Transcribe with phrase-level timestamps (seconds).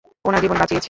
[0.25, 0.79] ওনার জীবন বাঁচিয়েছি।